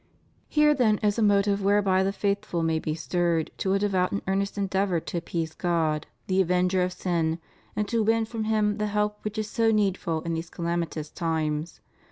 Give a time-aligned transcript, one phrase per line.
[0.47, 4.23] Here then is a motive whereby the faithful may be stirred to a devout and
[4.25, 7.37] earnest endeavor to appease God the avenger of sin,
[7.75, 11.81] and to win from Him the help which is so needful in these calamitous times.